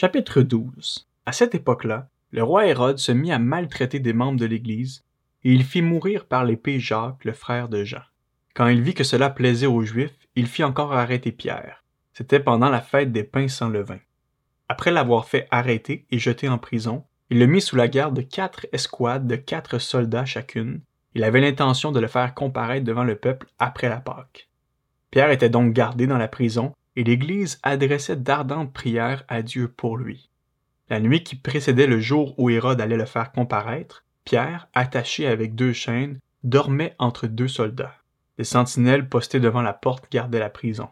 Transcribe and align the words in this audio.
Chapitre 0.00 0.42
12 0.42 1.08
À 1.26 1.32
cette 1.32 1.56
époque-là, 1.56 2.06
le 2.30 2.44
roi 2.44 2.68
Hérode 2.68 2.98
se 2.98 3.10
mit 3.10 3.32
à 3.32 3.40
maltraiter 3.40 3.98
des 3.98 4.12
membres 4.12 4.38
de 4.38 4.46
l'Église, 4.46 5.02
et 5.42 5.52
il 5.52 5.64
fit 5.64 5.82
mourir 5.82 6.26
par 6.26 6.44
l'épée 6.44 6.78
Jacques, 6.78 7.24
le 7.24 7.32
frère 7.32 7.68
de 7.68 7.82
Jean. 7.82 8.02
Quand 8.54 8.68
il 8.68 8.80
vit 8.80 8.94
que 8.94 9.02
cela 9.02 9.28
plaisait 9.28 9.66
aux 9.66 9.82
Juifs, 9.82 10.16
il 10.36 10.46
fit 10.46 10.62
encore 10.62 10.92
arrêter 10.92 11.32
Pierre. 11.32 11.82
C'était 12.12 12.38
pendant 12.38 12.68
la 12.68 12.80
fête 12.80 13.10
des 13.10 13.24
pains 13.24 13.48
sans 13.48 13.70
levain. 13.70 13.98
Après 14.68 14.92
l'avoir 14.92 15.24
fait 15.24 15.48
arrêter 15.50 16.06
et 16.12 16.20
jeter 16.20 16.48
en 16.48 16.58
prison, 16.58 17.02
il 17.28 17.40
le 17.40 17.48
mit 17.48 17.60
sous 17.60 17.74
la 17.74 17.88
garde 17.88 18.14
de 18.14 18.22
quatre 18.22 18.68
escouades 18.70 19.26
de 19.26 19.34
quatre 19.34 19.80
soldats 19.80 20.24
chacune. 20.24 20.80
Il 21.16 21.24
avait 21.24 21.40
l'intention 21.40 21.90
de 21.90 21.98
le 21.98 22.06
faire 22.06 22.34
comparaître 22.34 22.86
devant 22.86 23.02
le 23.02 23.16
peuple 23.16 23.48
après 23.58 23.88
la 23.88 23.98
Pâque. 23.98 24.48
Pierre 25.10 25.32
était 25.32 25.50
donc 25.50 25.72
gardé 25.72 26.06
dans 26.06 26.18
la 26.18 26.28
prison 26.28 26.72
et 26.98 27.04
l'Église 27.04 27.60
adressait 27.62 28.16
d'ardentes 28.16 28.72
prières 28.72 29.22
à 29.28 29.42
Dieu 29.42 29.68
pour 29.68 29.96
lui. 29.96 30.30
La 30.90 30.98
nuit 30.98 31.22
qui 31.22 31.36
précédait 31.36 31.86
le 31.86 32.00
jour 32.00 32.34
où 32.38 32.50
Hérode 32.50 32.80
allait 32.80 32.96
le 32.96 33.04
faire 33.04 33.30
comparaître, 33.30 34.04
Pierre, 34.24 34.66
attaché 34.74 35.28
avec 35.28 35.54
deux 35.54 35.72
chaînes, 35.72 36.18
dormait 36.42 36.96
entre 36.98 37.28
deux 37.28 37.46
soldats. 37.46 37.94
Des 38.36 38.42
sentinelles 38.42 39.08
postées 39.08 39.38
devant 39.38 39.62
la 39.62 39.74
porte 39.74 40.10
gardaient 40.10 40.40
la 40.40 40.50
prison. 40.50 40.88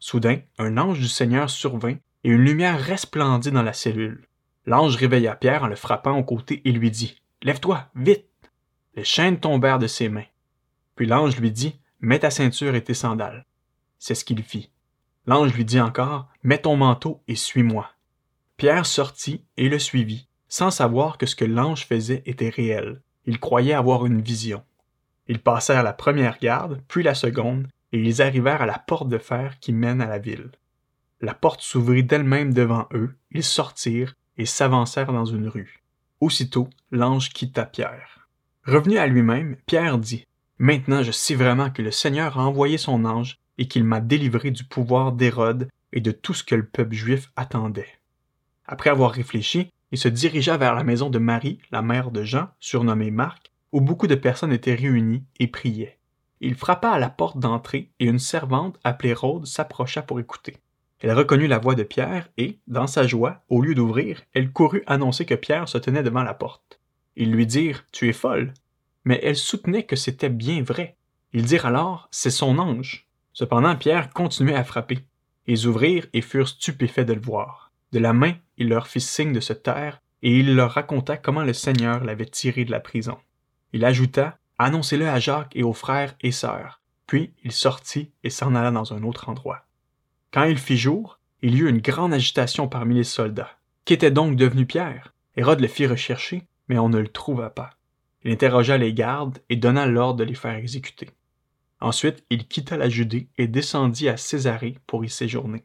Soudain, 0.00 0.40
un 0.58 0.76
ange 0.76 0.98
du 0.98 1.06
Seigneur 1.06 1.48
survint 1.48 1.98
et 2.24 2.30
une 2.30 2.42
lumière 2.42 2.80
resplendit 2.80 3.52
dans 3.52 3.62
la 3.62 3.72
cellule. 3.72 4.26
L'ange 4.66 4.96
réveilla 4.96 5.36
Pierre 5.36 5.62
en 5.62 5.68
le 5.68 5.76
frappant 5.76 6.18
au 6.18 6.24
côté 6.24 6.62
et 6.64 6.72
lui 6.72 6.90
dit 6.90 7.22
Lève-toi, 7.42 7.86
vite 7.94 8.26
Les 8.96 9.04
chaînes 9.04 9.38
tombèrent 9.38 9.78
de 9.78 9.86
ses 9.86 10.08
mains. 10.08 10.26
Puis 10.96 11.06
l'ange 11.06 11.38
lui 11.38 11.52
dit 11.52 11.78
Mets 12.00 12.18
ta 12.18 12.30
ceinture 12.30 12.74
et 12.74 12.82
tes 12.82 12.94
sandales. 12.94 13.46
C'est 14.00 14.16
ce 14.16 14.24
qu'il 14.24 14.42
fit. 14.42 14.72
L'ange 15.28 15.52
lui 15.52 15.66
dit 15.66 15.78
encore, 15.78 16.26
Mets 16.42 16.62
ton 16.62 16.74
manteau 16.74 17.20
et 17.28 17.36
suis-moi. 17.36 17.90
Pierre 18.56 18.86
sortit 18.86 19.44
et 19.58 19.68
le 19.68 19.78
suivit, 19.78 20.26
sans 20.48 20.70
savoir 20.70 21.18
que 21.18 21.26
ce 21.26 21.36
que 21.36 21.44
l'ange 21.44 21.84
faisait 21.84 22.22
était 22.24 22.48
réel. 22.48 23.02
Il 23.26 23.38
croyait 23.38 23.74
avoir 23.74 24.06
une 24.06 24.22
vision. 24.22 24.62
Ils 25.26 25.38
passèrent 25.38 25.82
la 25.82 25.92
première 25.92 26.38
garde, 26.38 26.80
puis 26.88 27.02
la 27.02 27.14
seconde, 27.14 27.68
et 27.92 28.00
ils 28.00 28.22
arrivèrent 28.22 28.62
à 28.62 28.66
la 28.66 28.78
porte 28.78 29.10
de 29.10 29.18
fer 29.18 29.60
qui 29.60 29.74
mène 29.74 30.00
à 30.00 30.06
la 30.06 30.18
ville. 30.18 30.50
La 31.20 31.34
porte 31.34 31.60
s'ouvrit 31.60 32.04
d'elle-même 32.04 32.54
devant 32.54 32.88
eux, 32.94 33.14
ils 33.30 33.44
sortirent 33.44 34.14
et 34.38 34.46
s'avancèrent 34.46 35.12
dans 35.12 35.26
une 35.26 35.48
rue. 35.48 35.82
Aussitôt, 36.22 36.70
l'ange 36.90 37.34
quitta 37.34 37.66
Pierre. 37.66 38.30
Revenu 38.64 38.96
à 38.96 39.06
lui-même, 39.06 39.56
Pierre 39.66 39.98
dit 39.98 40.26
Maintenant 40.56 41.02
je 41.02 41.12
sais 41.12 41.34
vraiment 41.34 41.68
que 41.68 41.82
le 41.82 41.90
Seigneur 41.90 42.38
a 42.38 42.46
envoyé 42.46 42.78
son 42.78 43.04
ange 43.04 43.38
et 43.58 43.68
qu'il 43.68 43.84
m'a 43.84 44.00
délivré 44.00 44.50
du 44.50 44.64
pouvoir 44.64 45.12
d'Hérode 45.12 45.68
et 45.92 46.00
de 46.00 46.10
tout 46.10 46.34
ce 46.34 46.44
que 46.44 46.54
le 46.54 46.66
peuple 46.66 46.94
juif 46.94 47.30
attendait. 47.36 47.98
Après 48.66 48.90
avoir 48.90 49.12
réfléchi, 49.12 49.70
il 49.90 49.98
se 49.98 50.08
dirigea 50.08 50.56
vers 50.56 50.74
la 50.74 50.84
maison 50.84 51.10
de 51.10 51.18
Marie, 51.18 51.60
la 51.70 51.82
mère 51.82 52.10
de 52.10 52.22
Jean, 52.22 52.48
surnommée 52.60 53.10
Marc, 53.10 53.50
où 53.72 53.80
beaucoup 53.80 54.06
de 54.06 54.14
personnes 54.14 54.52
étaient 54.52 54.74
réunies 54.74 55.24
et 55.38 55.46
priaient. 55.46 55.98
Il 56.40 56.54
frappa 56.54 56.90
à 56.90 56.98
la 56.98 57.10
porte 57.10 57.38
d'entrée 57.38 57.90
et 57.98 58.06
une 58.06 58.18
servante 58.18 58.78
appelée 58.84 59.14
Rhode 59.14 59.46
s'approcha 59.46 60.02
pour 60.02 60.20
écouter. 60.20 60.58
Elle 61.00 61.12
reconnut 61.12 61.46
la 61.46 61.58
voix 61.58 61.74
de 61.74 61.82
Pierre 61.82 62.28
et, 62.36 62.58
dans 62.66 62.86
sa 62.86 63.06
joie, 63.06 63.42
au 63.48 63.62
lieu 63.62 63.74
d'ouvrir, 63.74 64.22
elle 64.34 64.52
courut 64.52 64.82
annoncer 64.86 65.24
que 65.24 65.34
Pierre 65.34 65.68
se 65.68 65.78
tenait 65.78 66.02
devant 66.02 66.22
la 66.22 66.34
porte. 66.34 66.80
Ils 67.16 67.32
lui 67.32 67.46
dirent 67.46 67.84
Tu 67.92 68.08
es 68.08 68.12
folle. 68.12 68.52
Mais 69.04 69.20
elle 69.22 69.36
soutenait 69.36 69.84
que 69.84 69.96
c'était 69.96 70.28
bien 70.28 70.62
vrai. 70.62 70.96
Ils 71.32 71.44
dirent 71.44 71.66
alors 71.66 72.08
C'est 72.10 72.30
son 72.30 72.58
ange. 72.58 73.07
Cependant, 73.38 73.76
Pierre 73.76 74.10
continuait 74.12 74.56
à 74.56 74.64
frapper. 74.64 74.98
Ils 75.46 75.68
ouvrirent 75.68 76.08
et 76.12 76.22
furent 76.22 76.48
stupéfaits 76.48 77.06
de 77.06 77.12
le 77.12 77.20
voir. 77.20 77.70
De 77.92 78.00
la 78.00 78.12
main, 78.12 78.34
il 78.56 78.68
leur 78.68 78.88
fit 78.88 79.00
signe 79.00 79.32
de 79.32 79.38
se 79.38 79.52
taire, 79.52 80.00
et 80.22 80.36
il 80.36 80.56
leur 80.56 80.72
raconta 80.72 81.16
comment 81.16 81.44
le 81.44 81.52
Seigneur 81.52 82.02
l'avait 82.02 82.24
tiré 82.24 82.64
de 82.64 82.72
la 82.72 82.80
prison. 82.80 83.16
Il 83.72 83.84
ajouta 83.84 84.38
Annoncez-le 84.58 85.08
à 85.08 85.20
Jacques 85.20 85.54
et 85.54 85.62
aux 85.62 85.72
frères 85.72 86.16
et 86.20 86.32
sœurs. 86.32 86.80
Puis 87.06 87.32
il 87.44 87.52
sortit 87.52 88.10
et 88.24 88.30
s'en 88.30 88.56
alla 88.56 88.72
dans 88.72 88.92
un 88.92 89.04
autre 89.04 89.28
endroit. 89.28 89.66
Quand 90.32 90.42
il 90.42 90.58
fit 90.58 90.76
jour, 90.76 91.20
il 91.40 91.54
y 91.54 91.60
eut 91.60 91.68
une 91.68 91.78
grande 91.78 92.14
agitation 92.14 92.66
parmi 92.66 92.96
les 92.96 93.04
soldats. 93.04 93.56
Qu'était 93.84 94.10
donc 94.10 94.34
devenu 94.34 94.66
Pierre 94.66 95.14
Hérode 95.36 95.60
le 95.60 95.68
fit 95.68 95.86
rechercher, 95.86 96.42
mais 96.66 96.80
on 96.80 96.88
ne 96.88 96.98
le 96.98 97.06
trouva 97.06 97.50
pas. 97.50 97.70
Il 98.24 98.32
interrogea 98.32 98.78
les 98.78 98.92
gardes 98.92 99.38
et 99.48 99.54
donna 99.54 99.86
l'ordre 99.86 100.18
de 100.18 100.24
les 100.24 100.34
faire 100.34 100.56
exécuter. 100.56 101.10
Ensuite, 101.80 102.24
il 102.30 102.46
quitta 102.48 102.76
la 102.76 102.88
Judée 102.88 103.28
et 103.38 103.46
descendit 103.46 104.08
à 104.08 104.16
Césarée 104.16 104.78
pour 104.86 105.04
y 105.04 105.10
séjourner. 105.10 105.64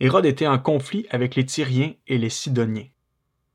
Hérode 0.00 0.26
était 0.26 0.46
en 0.46 0.58
conflit 0.58 1.06
avec 1.10 1.34
les 1.34 1.46
Tyriens 1.46 1.92
et 2.06 2.18
les 2.18 2.30
Sidoniens. 2.30 2.88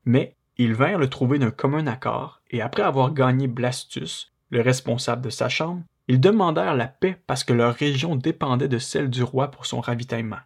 Mais 0.04 0.34
ils 0.56 0.74
vinrent 0.74 0.98
le 0.98 1.08
trouver 1.08 1.38
d'un 1.38 1.50
commun 1.50 1.86
accord, 1.86 2.40
et 2.50 2.60
après 2.60 2.82
avoir 2.82 3.12
gagné 3.12 3.46
Blastus, 3.46 4.32
le 4.50 4.60
responsable 4.60 5.22
de 5.22 5.30
sa 5.30 5.48
chambre, 5.48 5.82
ils 6.08 6.20
demandèrent 6.20 6.74
la 6.74 6.88
paix 6.88 7.20
parce 7.26 7.44
que 7.44 7.52
leur 7.52 7.74
région 7.74 8.16
dépendait 8.16 8.68
de 8.68 8.78
celle 8.78 9.10
du 9.10 9.22
roi 9.22 9.50
pour 9.50 9.66
son 9.66 9.80
ravitaillement. 9.80 10.40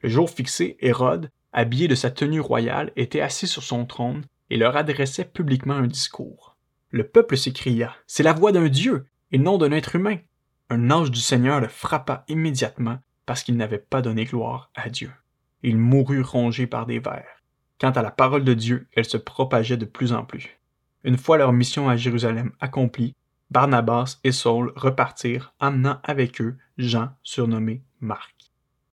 Le 0.00 0.08
jour 0.08 0.30
fixé, 0.30 0.76
Hérode, 0.80 1.30
habillé 1.52 1.86
de 1.86 1.94
sa 1.94 2.10
tenue 2.10 2.40
royale, 2.40 2.92
était 2.96 3.20
assis 3.20 3.46
sur 3.46 3.62
son 3.62 3.84
trône 3.84 4.24
et 4.50 4.56
leur 4.56 4.76
adressait 4.76 5.24
publiquement 5.24 5.74
un 5.74 5.86
discours. 5.86 6.56
Le 6.90 7.06
peuple 7.06 7.36
s'écria 7.36 7.94
C'est 8.06 8.22
la 8.22 8.32
voix 8.32 8.52
d'un 8.52 8.68
Dieu 8.68 9.06
et 9.32 9.38
non 9.38 9.58
d'un 9.58 9.72
être 9.72 9.96
humain 9.96 10.18
un 10.70 10.90
ange 10.90 11.10
du 11.10 11.20
Seigneur 11.20 11.60
le 11.60 11.68
frappa 11.68 12.24
immédiatement 12.28 12.98
parce 13.24 13.42
qu'il 13.42 13.56
n'avait 13.56 13.78
pas 13.78 14.02
donné 14.02 14.24
gloire 14.24 14.70
à 14.74 14.88
Dieu. 14.88 15.12
Il 15.62 15.76
mourut 15.76 16.22
rongé 16.22 16.66
par 16.66 16.86
des 16.86 16.98
vers. 16.98 17.42
Quant 17.80 17.90
à 17.90 18.02
la 18.02 18.10
parole 18.10 18.44
de 18.44 18.54
Dieu, 18.54 18.88
elle 18.94 19.04
se 19.04 19.16
propageait 19.16 19.76
de 19.76 19.84
plus 19.84 20.12
en 20.12 20.24
plus. 20.24 20.58
Une 21.04 21.18
fois 21.18 21.38
leur 21.38 21.52
mission 21.52 21.88
à 21.88 21.96
Jérusalem 21.96 22.52
accomplie, 22.60 23.14
Barnabas 23.50 24.18
et 24.24 24.32
Saul 24.32 24.72
repartirent, 24.76 25.54
amenant 25.60 26.00
avec 26.02 26.40
eux 26.40 26.56
Jean, 26.78 27.10
surnommé 27.22 27.82
Marc. 28.00 28.35